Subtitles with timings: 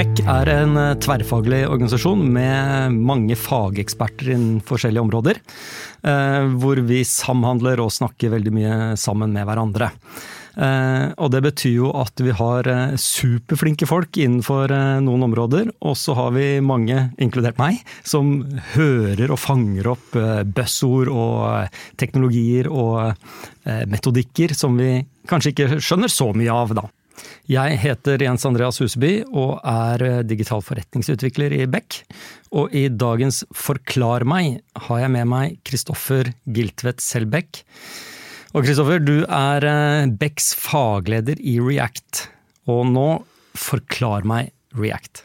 [0.00, 5.40] Beck er en eh, tverrfaglig organisasjon med mange fageksperter innen forskjellige områder.
[6.08, 9.90] Eh, hvor vi samhandler og snakker veldig mye sammen med hverandre.
[10.56, 14.72] Eh, og det betyr jo at vi har superflinke folk innenfor
[15.04, 18.38] noen områder, og så har vi mange, inkludert meg, som
[18.72, 20.16] hører og fanger opp
[20.54, 23.12] buzzord og teknologier og
[23.92, 24.94] metodikker som vi
[25.28, 26.86] kanskje ikke skjønner så mye av, da.
[27.50, 32.02] Jeg heter Jens Andreas Huseby og er eh, digital forretningsutvikler i Beck.
[32.54, 37.64] Og i dagens Forklar meg har jeg med meg Kristoffer Giltvedt Selbekk.
[38.54, 42.28] Og Kristoffer, du er eh, Becks fagleder i React.
[42.70, 43.08] Og nå,
[43.58, 45.24] forklar meg React.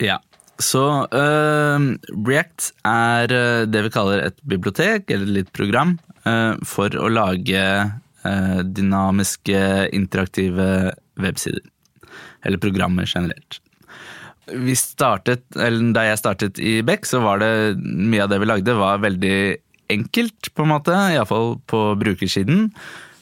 [0.00, 0.16] Ja,
[0.60, 1.82] så uh,
[2.24, 3.34] React er
[3.68, 7.64] det vi kaller et bibliotek, eller et litt program, uh, for å lage
[8.20, 9.60] dynamiske,
[9.96, 10.64] interaktive
[11.24, 11.64] websider.
[12.44, 13.60] Eller programmer generelt.
[14.50, 18.48] Vi startet, eller Da jeg startet i Beck, så var det mye av det vi
[18.50, 19.36] lagde var veldig
[19.90, 20.94] enkelt, på en måte.
[21.14, 22.70] Iallfall på brukersiden.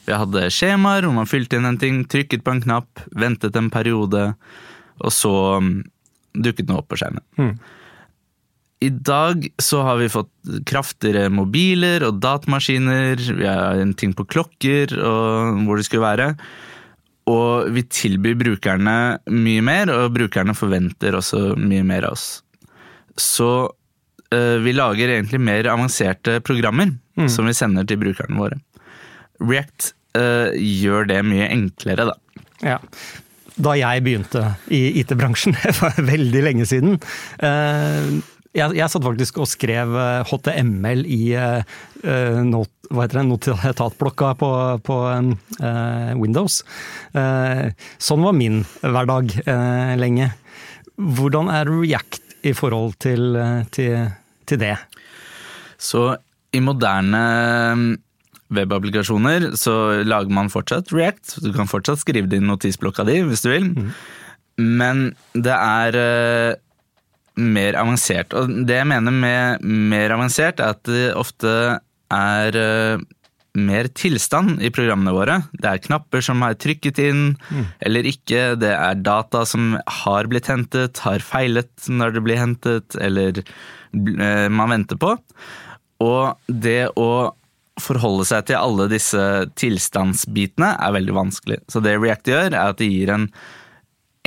[0.09, 3.69] Vi hadde skjemaer hvor man fylte inn en ting, trykket på en knapp, ventet en
[3.73, 4.31] periode,
[4.99, 5.75] og så mm,
[6.45, 7.25] dukket noe opp på skjermen.
[7.37, 7.53] Mm.
[8.79, 10.31] I dag så har vi fått
[10.69, 16.29] kraftigere mobiler og datamaskiner, vi har en ting på klokker og hvor det skulle være.
[17.29, 18.95] Og vi tilbyr brukerne
[19.29, 22.27] mye mer, og brukerne forventer også mye mer av oss.
[23.19, 27.29] Så uh, vi lager egentlig mer avanserte programmer mm.
[27.29, 28.59] som vi sender til brukerne våre.
[29.43, 32.45] React uh, gjør det mye enklere, da.
[32.65, 32.79] Ja.
[33.59, 36.99] Da jeg begynte i IT-bransjen, det var veldig lenge siden,
[37.43, 38.19] uh,
[38.57, 39.93] jeg, jeg, satt faktisk og skrev
[40.29, 44.51] HTML i uh, not, hva heter det, notatblokka på,
[44.85, 46.63] på uh, Windows.
[47.13, 47.69] Uh,
[48.01, 49.35] sånn var min hverdag
[49.99, 50.31] lenge.
[50.97, 53.37] Hvordan er React i forhold til,
[53.75, 54.09] til,
[54.49, 54.75] til det?
[55.79, 56.11] Så
[56.55, 57.21] i moderne
[58.49, 61.37] webapplikasjoner så lager man fortsatt React.
[61.45, 63.69] Du kan fortsatt skrive det i notisblokka di hvis du vil.
[63.69, 63.93] Mm.
[64.79, 65.05] Men
[65.37, 65.99] det er
[67.39, 68.35] mer avansert.
[68.37, 71.53] Og det jeg mener med mer avansert, er at det ofte
[72.13, 73.05] er uh,
[73.59, 75.39] mer tilstand i programmene våre.
[75.53, 77.65] Det er knapper som er trykket inn mm.
[77.87, 78.43] eller ikke.
[78.61, 79.73] Det er data som
[80.03, 85.15] har blitt hentet, har feilet når det blir hentet, eller uh, man venter på.
[85.99, 87.11] Og det å
[87.79, 89.23] forholde seg til alle disse
[89.59, 91.61] tilstandsbitene er veldig vanskelig.
[91.71, 93.29] Så det React gjør, er at det gir en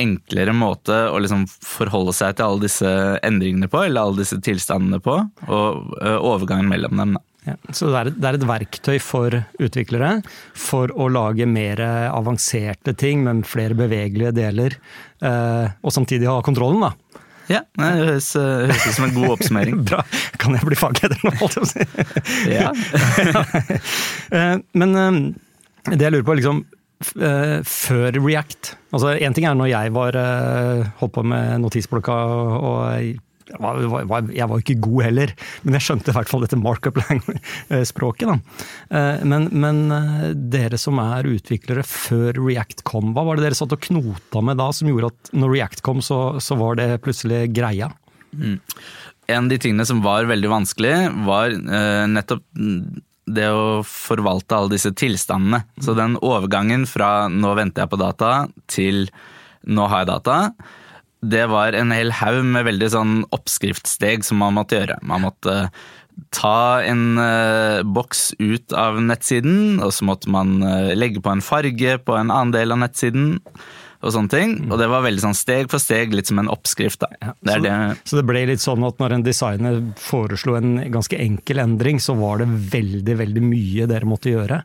[0.01, 2.93] enklere måte å liksom forholde seg til alle disse
[3.25, 7.15] endringene på, eller alle disse tilstandene på, og overgangen mellom dem.
[7.43, 10.13] Ja, så det er, det er, et verktøy for utviklere
[10.55, 14.77] for å lage mer avanserte ting med flere bevegelige deler,
[15.19, 17.19] og samtidig ha kontrollen, da.
[17.51, 19.81] Ja, det høres, høres ut som en god oppsummering.
[19.89, 19.99] Bra.
[20.39, 21.81] Kan jeg bli fagleder nå, holdt jeg på å si?
[22.55, 22.71] ja.
[24.79, 24.95] Men
[25.91, 26.63] det jeg lurer på, liksom
[27.03, 28.73] før React.
[28.93, 32.17] Altså, ting er når jeg var uh, holdt på med notisblokka
[32.63, 33.19] og jeg
[33.59, 35.33] var, var, ikke god heller,
[35.65, 38.31] men jeg skjønte i hvert fall dette markup-språket.
[38.89, 39.81] Uh, men, men
[40.53, 44.61] dere som er utviklere før React kom, hva var det dere satt og knota med
[44.61, 47.91] da som gjorde at når React kom, så, så var det plutselig greia?
[48.33, 48.59] Mm.
[49.31, 50.95] En av de tingene som var veldig vanskelig,
[51.27, 51.53] var
[52.11, 52.43] nettopp
[53.25, 55.63] det å forvalte alle disse tilstandene.
[55.81, 59.09] Så den overgangen fra 'nå venter jeg på data' til
[59.65, 60.53] 'nå har jeg data',
[61.23, 64.99] det var en hel haug med veldig sånn oppskriftssteg som man måtte gjøre.
[65.07, 65.71] Man måtte
[66.35, 71.41] ta en uh, boks ut av nettsiden, og så måtte man uh, legge på en
[71.41, 73.39] farge på en annen del av nettsiden
[74.03, 74.53] og sånne ting.
[74.67, 77.05] Og det var veldig sånn steg for steg, litt som en oppskrift.
[77.23, 77.75] Ja, det så, det.
[78.03, 82.17] så, det ble litt sånn at når en designer foreslo en ganske enkel endring, så
[82.19, 84.61] var det veldig, veldig mye dere måtte gjøre?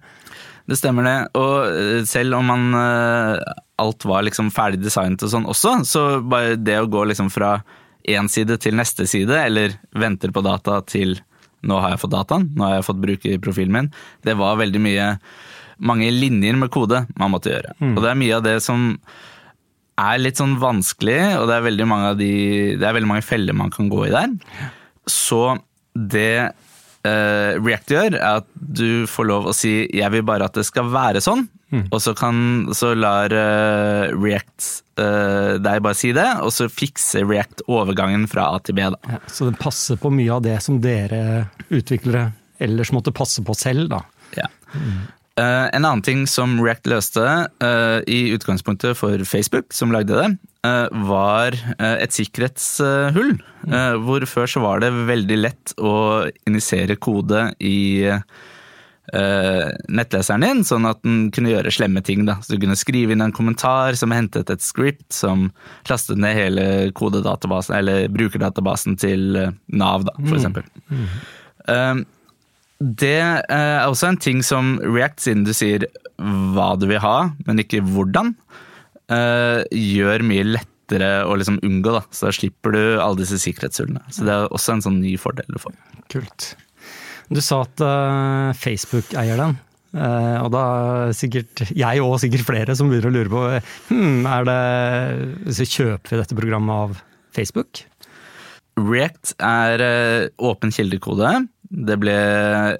[0.68, 1.16] Det stemmer det.
[1.40, 6.06] Og eh, selv om man eh, alt var liksom ferdig designet og sånn også, så
[6.20, 7.60] bare det å gå liksom fra
[8.08, 11.18] én side til neste side, eller venter på data til
[11.66, 13.88] nå har jeg fått dataen, nå har jeg fått bruke profilen min,
[14.26, 15.06] det var veldig mye
[15.78, 17.74] mange linjer med kode man måtte gjøre.
[17.78, 17.94] Mm.
[17.94, 18.88] Og det er mye av det som
[19.98, 22.32] er litt sånn vanskelig, og det er veldig mange, de,
[22.78, 24.34] det er veldig mange feller man kan gå i der.
[25.08, 25.42] Så
[25.98, 30.58] det uh, React gjør, er at du får lov å si 'jeg vil bare at
[30.58, 31.86] det skal være sånn', mm.
[31.90, 34.68] og så, kan, så lar uh, React
[35.00, 38.86] uh, deg bare si det, og så fikser React overgangen fra A til B.
[38.94, 39.18] Da.
[39.18, 43.54] Ja, så den passer på mye av det som dere utviklere ellers måtte passe på
[43.54, 44.02] selv, da.
[44.36, 44.48] Ja.
[44.74, 45.06] Mm.
[45.38, 50.28] Uh, en annen ting som React løste uh, i utgangspunktet for Facebook, som lagde det,
[50.66, 53.36] uh, var et sikkerhetshull.
[53.68, 58.10] Eh, Hvor før så var det veldig lett å initiere kode i
[59.08, 62.26] nettleseren din, sånn at den kunne gjøre slemme ting.
[62.28, 62.34] da.
[62.44, 65.46] Så Du kunne skrive inn en kommentar som hentet et script som
[65.88, 70.68] lastet ned hele kodedatabasen, eller brukerdatabasen til Nav, da, for eksempel.
[71.64, 72.04] Um,
[72.78, 75.88] det eh, er også en ting som React, siden du sier
[76.18, 78.32] hva du vil ha, men ikke hvordan,
[79.10, 81.96] eh, gjør mye lettere å liksom unngå.
[81.98, 82.04] Da.
[82.14, 84.04] Så da slipper du alle disse sikkerhetshullene.
[84.14, 85.74] Så det er også en sånn ny fordel du får.
[86.12, 86.52] Kult.
[87.28, 89.58] Du sa at eh, Facebook eier den.
[89.88, 90.62] Uh, og da
[91.08, 93.44] er sikkert jeg og sikkert flere som begynner å lure på
[93.88, 94.56] hmm, er det,
[95.56, 96.98] så kjøper vi dette programmet av
[97.32, 97.80] Facebook?
[98.76, 101.32] React er uh, åpen kildekode.
[101.70, 102.14] Det ble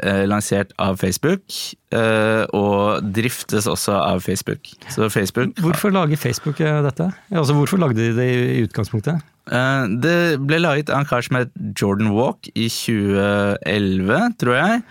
[0.01, 1.45] eh, lansert av Facebook,
[1.93, 4.71] eh, og driftes også av Facebook.
[4.95, 7.11] Så Facebook Hvorfor lager Facebook eh, dette?
[7.29, 9.21] Altså, hvorfor lagde de det i utgangspunktet?
[9.53, 14.83] Eh, Det ble laget av en kar som het Jordan Walk i 2011, tror jeg.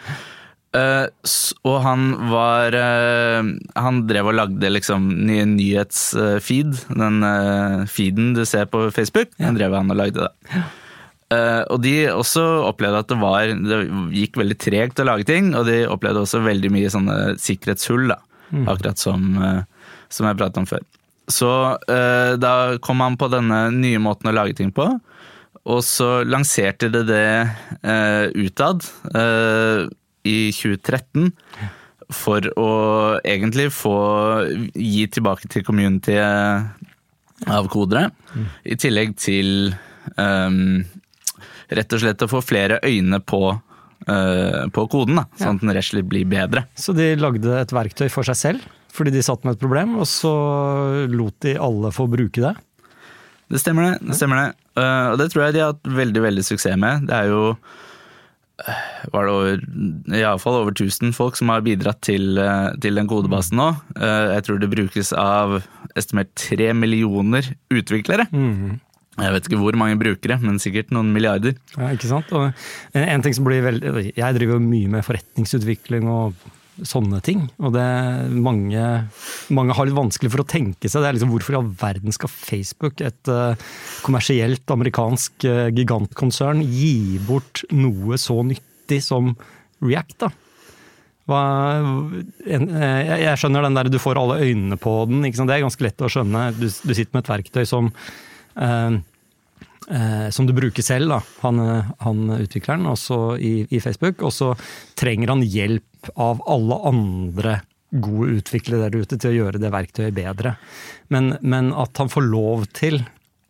[0.78, 2.76] Og han var
[3.82, 6.76] Han drev og lagde liksom nye nyhetsfeed.
[6.92, 7.24] Den
[7.90, 10.28] feeden du ser på Facebook, den drev han og lagde.
[10.28, 10.62] da.
[11.34, 13.80] Eh, og de også opplevde at det var Det
[14.16, 18.22] gikk veldig tregt å lage ting, og de opplevde også veldig mye sånne sikkerhetshull, da.
[18.72, 20.86] Akkurat som, eh, som jeg pratet om før.
[21.28, 21.52] Så
[21.92, 24.88] eh, da kom han på denne nye måten å lage ting på,
[25.68, 27.28] og så lanserte de det
[27.84, 29.84] eh, utad eh,
[30.28, 31.34] i 2013
[32.16, 32.72] for å
[33.20, 33.98] egentlig få
[34.72, 38.08] gi tilbake til communityet av kodere.
[38.64, 39.74] I tillegg til
[40.16, 40.88] ehm,
[41.70, 45.74] rett og slett å få flere øyne på, uh, på koden, da, sånn at den
[45.76, 46.68] rett og slett blir bedre.
[46.80, 50.08] Så de lagde et verktøy for seg selv, fordi de satt med et problem, og
[50.10, 50.34] så
[51.12, 52.56] lot de alle få bruke det.
[53.48, 54.08] Det stemmer det.
[54.10, 54.48] det stemmer det.
[54.78, 57.08] Uh, og det tror jeg de har hatt veldig veldig suksess med.
[57.08, 57.44] Det er jo
[58.60, 58.82] eh,
[59.14, 59.62] var det over,
[60.12, 62.42] i alle fall over 1000 folk som har bidratt til,
[62.84, 63.70] til den kodebasen nå.
[63.96, 65.62] Jeg tror det brukes av
[65.98, 68.28] estimert tre millioner utviklere.
[69.18, 71.56] Jeg vet ikke hvor mange brukere, men sikkert noen milliarder.
[71.74, 72.30] Ja, ikke sant?
[72.38, 76.38] Og en, en ting som blir veldig Jeg driver mye med forretningsutvikling og
[76.86, 77.48] sånne ting.
[77.58, 77.88] Og det
[78.38, 78.84] mange,
[79.54, 82.14] mange har litt vanskelig for å tenke seg det er liksom hvorfor i all verden
[82.14, 83.70] skal Facebook, et eh,
[84.06, 89.34] kommersielt amerikansk eh, gigantkonsern, gi bort noe så nyttig som
[89.82, 90.32] React, da?
[91.28, 91.42] Hva,
[92.48, 95.26] en, eh, jeg skjønner den der du får alle øynene på den.
[95.28, 96.48] Det er ganske lett å skjønne.
[96.56, 98.27] Du, du sitter med et verktøy som eh, eh,
[100.36, 104.24] som du bruker selv, da, han, eh, han utvikleren, også i, i Facebook.
[104.28, 104.52] Og så
[105.00, 107.60] trenger han hjelp av alle andre
[107.92, 110.58] gode utviklere der ute til å gjøre det verktøyet bedre.
[111.14, 113.00] Men, men at han får lov til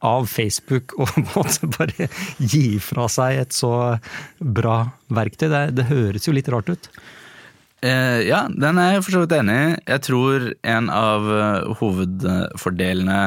[0.05, 1.07] av Facebook å
[1.79, 3.97] bare gi fra seg et så
[4.37, 6.91] bra verktøy, det, det høres jo litt rart ut.
[7.85, 9.73] Eh, ja, den er jeg for så vidt enig i.
[9.89, 13.19] Jeg tror en av eh, hovedfordelene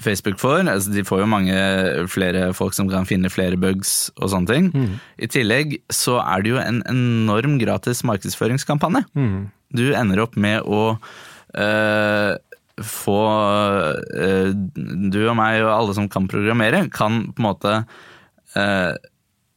[0.00, 1.54] Facebook får altså De får jo mange
[2.08, 4.70] flere folk som kan finne flere bugs og sånne ting.
[5.20, 9.04] I tillegg så er det jo en enorm gratis markedsføringskampanje.
[9.76, 10.96] Du ender opp med å
[11.54, 12.32] øh,
[12.80, 13.18] få
[14.16, 14.50] øh,
[15.12, 17.76] Du og meg og alle som kan programmere, kan på en måte
[18.56, 18.94] eh,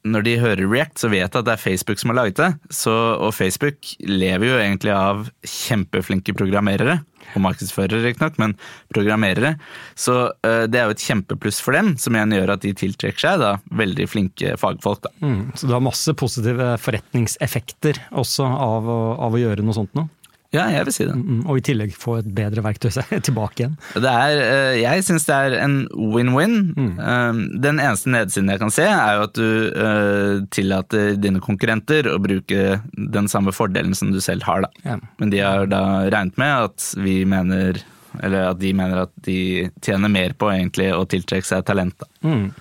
[0.03, 2.49] når de hører React, så vet de at det er Facebook som har laget det.
[2.75, 2.91] Så,
[3.23, 6.97] og Facebook lever jo egentlig av kjempeflinke programmerere.
[7.33, 8.51] Og markedsførere, riktignok, men
[8.91, 9.53] programmerere.
[9.95, 13.23] Så uh, det er jo et kjempepluss for dem, som igjen gjør at de tiltrekker
[13.23, 15.05] seg da, veldig flinke fagfolk.
[15.07, 15.13] Da.
[15.23, 19.95] Mm, så du har masse positive forretningseffekter også av, å- av å gjøre noe sånt
[19.97, 20.09] nå.
[20.53, 21.15] Ja, jeg vil si det.
[21.17, 22.91] Mm, Og i tillegg få et bedre verktøy
[23.27, 23.77] tilbake igjen.
[23.97, 25.77] det er, eh, jeg syns det er en
[26.13, 26.57] win-win.
[26.77, 27.41] Mm.
[27.63, 32.19] Den eneste nedsiden jeg kan se, er jo at du eh, tillater dine konkurrenter å
[32.21, 34.67] bruke den samme fordelen som du selv har.
[34.67, 34.71] Da.
[34.85, 34.99] Ja.
[35.21, 35.83] Men de har da
[36.13, 37.81] regnet med at vi mener
[38.21, 42.03] eller at de mener at de tjener mer på egentlig å tiltrekke seg talent.
[42.21, 42.51] Mm.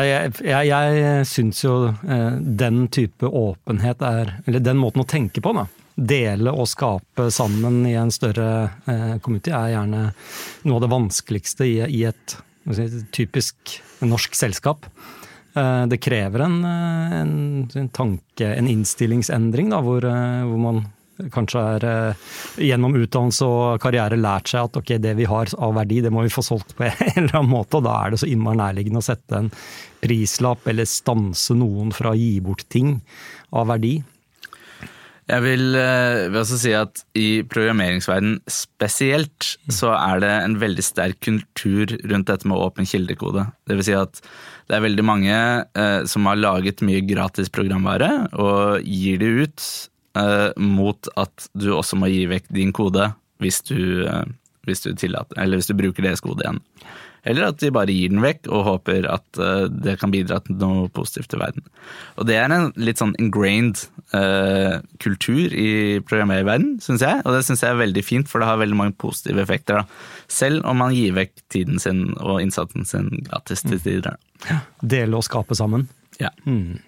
[0.00, 5.42] Jeg, jeg, jeg syns jo eh, den type åpenhet er Eller den måten å tenke
[5.44, 5.66] på, da.
[5.94, 8.48] Dele og skape sammen i en større
[8.88, 10.06] eh, community er gjerne
[10.64, 12.36] noe av det vanskeligste i, i et,
[12.72, 14.88] si, typisk norsk selskap.
[15.52, 17.36] Eh, det krever en, eh, en,
[17.82, 20.84] en tanke, en innstillingsendring, da, hvor, eh, hvor man
[21.32, 22.28] kanskje er eh,
[22.68, 26.24] gjennom utdannelse og karriere lært seg at ok, det vi har av verdi, det må
[26.24, 26.94] vi få solgt på en
[27.26, 27.78] eller annen måte.
[27.78, 29.52] Og da er det så innmari nærliggende å sette en
[30.02, 32.96] prislapp eller stanse noen fra å gi bort ting
[33.52, 33.98] av verdi.
[35.32, 40.84] Jeg vil, eh, vil også si at i programmeringsverden spesielt, så er det en veldig
[40.84, 43.46] sterk kultur rundt dette med åpen kildekode.
[43.64, 44.20] Det vil si at
[44.68, 49.64] det er veldig mange eh, som har laget mye gratis programvare, og gir det ut
[50.20, 53.08] eh, mot at du også må gi vekk din kode
[53.42, 54.28] hvis du, eh,
[54.68, 56.60] hvis du, tillater, eller hvis du bruker deres kode igjen.
[57.28, 60.58] Eller at de bare gir den vekk og håper at uh, det kan bidra til
[60.58, 61.64] noe positivt til verden.
[62.18, 67.22] Og det er en litt sånn ingrained uh, kultur i programmererverden, syns jeg.
[67.22, 69.82] Og det syns jeg er veldig fint, for det har veldig mange positive effekter.
[69.82, 70.22] Da.
[70.26, 74.18] Selv om man gir vekk tiden sin og innsatsen sin gratis til tider.
[74.48, 75.86] Ja, dele og skape sammen.
[76.18, 76.34] Ja.
[76.42, 76.82] Mm.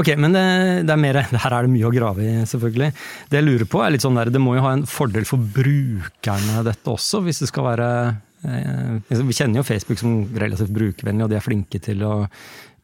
[0.00, 0.42] Ok, men det,
[0.88, 2.92] det, er mer, her er det mye å grave i, selvfølgelig.
[3.28, 5.42] Det jeg lurer på er litt sånn der, Det må jo ha en fordel for
[5.60, 11.26] brukerne, dette også, hvis det skal være eh, Vi kjenner jo Facebook som relativt brukervennlig,
[11.26, 12.14] og de er flinke til å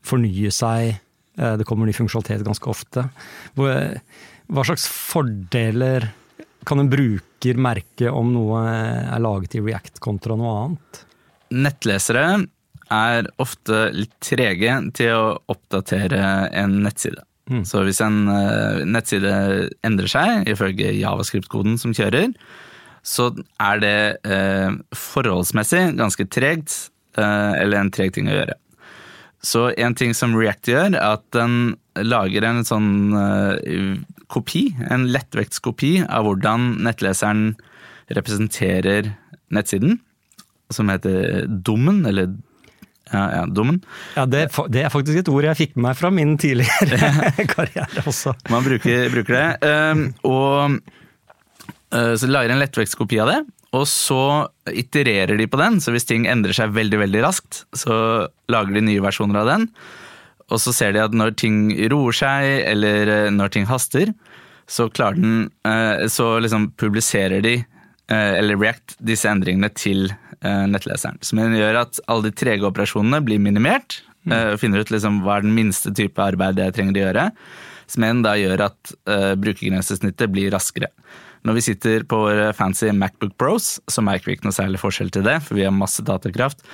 [0.06, 0.98] fornye seg.
[1.38, 3.08] Eh, det kommer ny funksjonalitet ganske ofte.
[3.58, 6.10] Hva slags fordeler
[6.68, 11.02] kan en bruker merke om noe er laget i React kontra noe annet?
[11.54, 12.24] Nettlesere
[12.92, 17.24] er ofte litt trege til å oppdatere en nettside.
[17.48, 17.62] Mm.
[17.68, 18.26] Så hvis en
[18.88, 19.32] nettside
[19.86, 22.34] endrer seg, ifølge javascript-koden som kjører,
[23.06, 23.30] så
[23.62, 26.76] er det eh, forholdsmessig ganske tregt,
[27.18, 28.58] eh, eller en treg ting å gjøre.
[29.44, 32.88] Så en ting som React gjør, er at den lager en sånn
[34.30, 37.52] kopi, en lettvektskopi av hvordan nettleseren
[38.14, 39.12] representerer
[39.54, 40.00] nettsiden,
[40.74, 42.34] som heter dommen, eller
[43.08, 43.80] ja, ja, Dommen.
[44.16, 48.04] Ja, det, det, er faktisk et ord jeg fikk med meg fra min tidligere karriere
[48.04, 48.34] også.
[48.52, 49.46] Man bruker, bruker det.
[49.64, 50.76] Um, og
[51.94, 53.38] uh, de lager en lettvektskopi av det,
[53.76, 55.80] og så itererer de på den.
[55.84, 59.66] Så hvis ting endrer seg veldig veldig raskt, så lager de nye versjoner av den.
[60.48, 64.14] Og så ser de at når ting roer seg, eller uh, når ting haster,
[64.68, 67.54] så klarer den uh, Så liksom publiserer de,
[68.08, 71.18] eller React, disse endringene til Eh, nettleseren.
[71.24, 74.04] Som gjør at alle de trege operasjonene blir minimert.
[74.28, 74.58] Mm.
[74.60, 77.24] Finner ut liksom hva er den minste type arbeid jeg trenger å gjøre.
[77.88, 80.90] Som da gjør at uh, brukergrensesnittet blir raskere.
[81.46, 85.12] Når vi sitter på våre fancy Macbook Pros, så merker vi ikke noe særlig forskjell
[85.14, 86.64] til det, for vi har masse datakraft.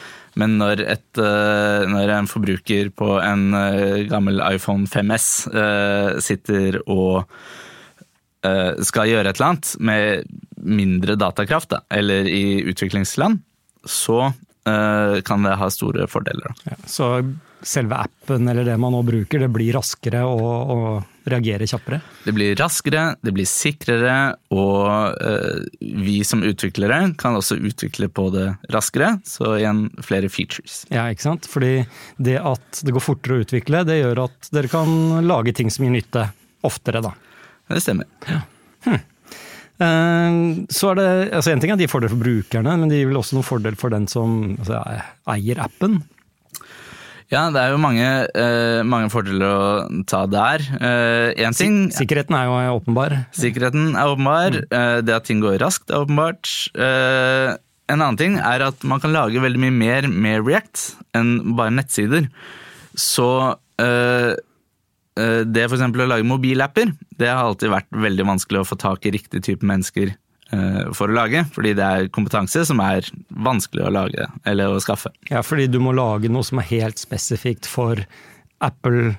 [0.41, 5.29] Men når, et, uh, når en forbruker på en uh, gammel iPhone 5S
[6.25, 7.25] sitter og
[8.85, 13.39] skal gjøre et eller annet med mindre datakraft, da, eller i utviklingsland,
[13.89, 16.53] så kan det ha store fordeler.
[16.69, 17.09] Ja, så
[17.65, 22.01] selve appen eller det man nå bruker, det blir raskere og, og reagerer kjappere?
[22.25, 24.17] Det blir raskere, det blir sikrere,
[24.55, 29.15] og uh, vi som utviklere kan også utvikle på det raskere.
[29.29, 30.83] Så igjen flere features.
[30.93, 31.49] Ja, ikke sant.
[31.51, 35.73] Fordi det at det går fortere å utvikle, det gjør at dere kan lage ting
[35.73, 36.29] som gir nytte
[36.65, 37.15] oftere, da.
[37.73, 38.09] Det stemmer.
[38.29, 38.45] Ja.
[38.85, 39.03] Hm.
[39.85, 40.35] Eh,
[40.71, 43.19] så er det, altså En ting er de fordeler for brukerne, men de gir vel
[43.21, 44.83] også noen fordel for den som altså,
[45.35, 46.03] eier appen?
[47.33, 50.65] Ja, det er jo mange, uh, mange fordeler å ta der.
[50.77, 53.17] Uh, ting, sikkerheten er jo åpenbar.
[53.37, 54.59] Sikkerheten er åpenbar.
[54.61, 54.73] Mm.
[54.75, 56.51] Uh, det at ting går raskt er åpenbart.
[56.75, 60.85] en annen ting er at man kan lage veldig mye mer med React
[61.17, 62.29] enn bare nettsider.
[62.95, 63.29] Så
[65.15, 65.83] det f.eks.
[65.85, 69.67] å lage mobilapper, det har alltid vært veldig vanskelig å få tak i riktig type
[69.67, 70.15] mennesker
[70.97, 71.45] for å lage.
[71.55, 75.13] Fordi det er kompetanse som er vanskelig å lage eller å skaffe.
[75.31, 78.03] Ja, fordi du må lage noe som er helt spesifikt for
[78.65, 79.15] Apple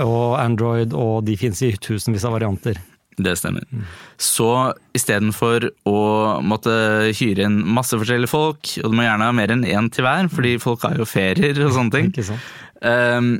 [0.00, 2.78] og Android, og de finnes i tusenvis av varianter.
[3.20, 3.64] Det stemmer.
[3.72, 3.84] Mm.
[4.16, 4.48] Så
[4.96, 6.00] istedenfor å
[6.46, 6.72] måtte
[7.16, 10.30] hyre inn masse forskjellige folk, og du må gjerne ha mer enn én til hver,
[10.32, 12.50] fordi folk har jo ferier og sånne ting, Ikke sant?
[12.80, 13.32] Um,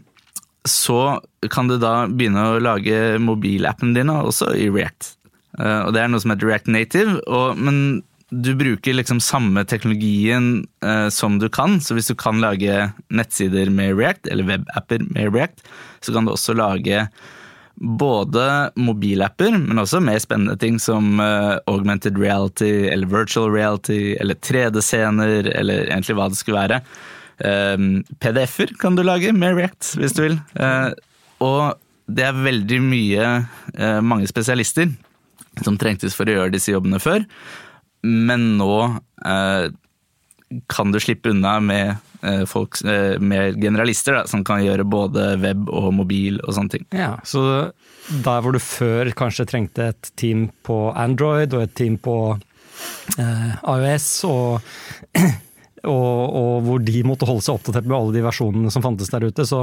[0.68, 1.16] så
[1.48, 5.14] kan du da begynne å lage mobilappen din også i React.
[5.58, 9.64] Uh, og det er noe som heter React Native, og, men du bruker liksom samme
[9.66, 11.80] teknologien uh, som du kan.
[11.82, 15.66] Så hvis du kan lage nettsider med React, eller webapper med React,
[16.00, 17.08] så kan du også lage
[17.80, 18.44] både
[18.76, 25.48] mobilapper, men også mer spennende ting som uh, augmented reality eller virtual reality eller 3D-scener,
[25.54, 26.82] eller egentlig hva det skulle være.
[27.44, 30.36] Ehm, PDF-er kan du lage med React, hvis du vil.
[30.60, 30.90] Eh,
[31.44, 31.78] og
[32.10, 33.28] det er veldig mye,
[33.74, 34.90] eh, mange spesialister
[35.66, 37.26] som trengtes for å gjøre disse jobbene før.
[38.06, 38.74] Men nå
[39.26, 39.66] eh,
[40.72, 42.06] kan du slippe unna med
[42.50, 46.82] folk, med generalister da, som kan gjøre både web og mobil og sånne ting.
[46.92, 47.40] Ja, Så
[48.10, 52.16] der hvor du før kanskje trengte et team på Android og et team på
[53.18, 54.60] eh, iOS og
[55.88, 59.24] og, og, hvor de måtte holde seg oppdatert med alle de versjonene som fantes der
[59.24, 59.62] ute, så,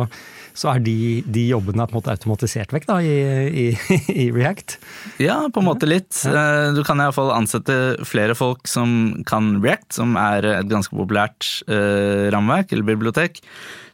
[0.58, 0.96] så er de,
[1.26, 3.66] de, jobbene på en måte automatisert vekk da, i, i,
[4.26, 4.78] i, React.
[5.24, 6.24] Ja, på en måte litt.
[6.26, 6.72] Ja.
[6.74, 12.30] Du kan iallfall ansette flere folk som kan React, som er et ganske populært eh,
[12.34, 13.44] rammeverk eller bibliotek,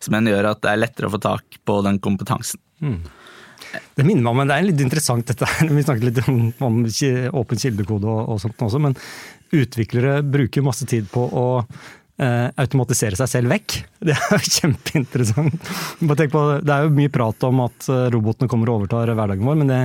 [0.04, 2.62] som igjen gjør at det er lettere å få tak på den kompetansen.
[2.84, 3.02] Mm.
[3.96, 5.70] Det minner meg om, men det er litt interessant dette her.
[5.76, 6.84] Vi snakket litt om, om
[7.42, 8.98] åpen kildekode og, og sånt også, men
[9.54, 13.78] utviklere bruker masse tid på å eh, automatisere seg selv vekk.
[14.08, 15.72] Det er jo kjempeinteressant.
[16.04, 19.72] det er jo mye prat om at eh, robotene kommer og overtar hverdagen vår, men
[19.72, 19.80] det,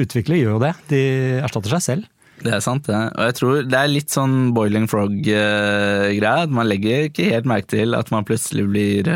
[0.00, 0.72] utviklere gjør jo det.
[0.92, 1.02] De
[1.42, 2.08] erstatter seg selv.
[2.40, 2.96] Det er sant, det.
[2.96, 6.36] Og jeg tror det er litt sånn boiling frog-greia.
[6.46, 9.10] at Man legger ikke helt merke til at man plutselig blir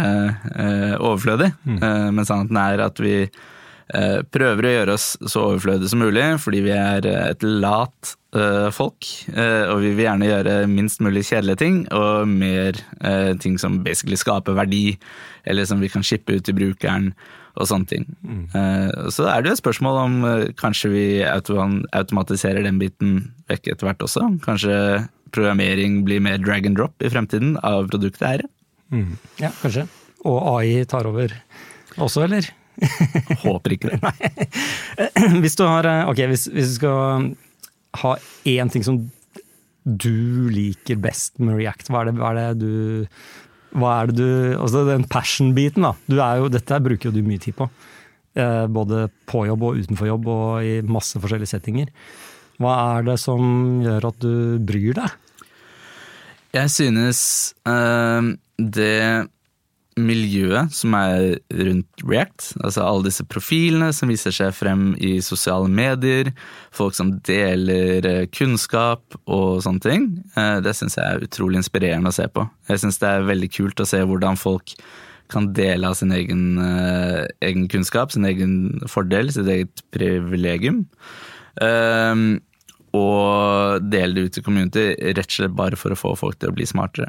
[0.99, 1.55] overflødig.
[1.65, 1.79] Mm.
[2.19, 3.15] Men sannheten er at vi
[4.35, 9.09] prøver å gjøre oss så overflødige som mulig, fordi vi er et lat uh, folk.
[9.29, 12.81] Og vi vil gjerne gjøre minst mulig kjedelige ting, og mer
[13.43, 14.97] ting som basically skaper verdi,
[15.45, 17.13] eller som vi kan shippe ut til brukeren,
[17.55, 18.07] og sånne ting.
[18.27, 18.49] Mm.
[19.15, 20.15] så er det jo et spørsmål om
[20.59, 23.21] kanskje vi automatiserer den biten
[23.53, 24.25] vekk etter hvert også.
[24.43, 24.75] Kanskje
[25.35, 28.45] programmering blir mer drag and drop i fremtiden av produktet her.
[28.95, 29.15] Mm.
[29.43, 29.87] Ja, kanskje.
[30.25, 31.35] Og AI tar over
[32.01, 32.47] også, eller?
[33.45, 34.01] Håper ikke det.
[34.03, 34.31] Nei.
[35.43, 37.31] Hvis du har Ok, hvis, hvis du skal
[38.03, 38.13] ha
[38.51, 38.99] én ting som
[39.85, 43.17] du liker best med React, hva er det, hva er det du
[43.75, 44.29] hva er det du
[44.61, 45.93] Altså den passion-biten, da.
[46.07, 47.69] Du er jo, dette bruker jo du mye tid på.
[48.35, 51.91] Eh, både på jobb og utenfor jobb og i masse forskjellige settinger.
[52.63, 55.15] Hva er det som gjør at du bryr deg?
[56.55, 57.21] Jeg synes
[57.67, 59.27] øh, det
[60.01, 62.49] miljøet som er rundt React.
[62.65, 66.33] Altså alle disse profilene som viser seg frem i sosiale medier.
[66.75, 70.09] Folk som deler eh, kunnskap og sånne ting.
[70.37, 72.47] Eh, det syns jeg er utrolig inspirerende å se på.
[72.71, 74.77] Jeg syns det er veldig kult å se hvordan folk
[75.33, 80.83] kan dele av sin egen, uh, egen kunnskap, sin egen fordel, sitt eget privilegium.
[82.95, 86.53] Og dele det ut til community rett og slett bare for å få folk til
[86.53, 87.09] å bli smartere.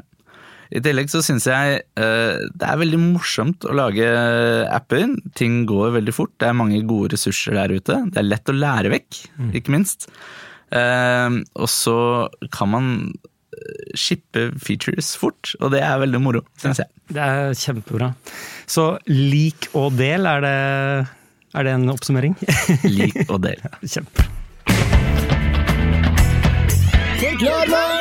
[0.74, 4.08] I tillegg så syns jeg uh, det er veldig morsomt å lage
[4.72, 5.14] apper.
[5.38, 6.34] Ting går veldig fort.
[6.40, 8.00] Det er mange gode ressurser der ute.
[8.10, 9.54] Det er lett å lære vekk, mm.
[9.60, 10.08] ikke minst.
[10.74, 11.98] Uh, og så
[12.50, 16.90] kan man eh, shippe features fort, og det er veldig moro, syns jeg.
[17.14, 18.10] Det er kjempebra.
[18.66, 20.56] Så lik og del, er det,
[21.54, 22.34] er det en oppsummering?
[22.98, 23.62] lik og del.
[23.94, 24.26] Kjempe.
[27.36, 27.95] Klar,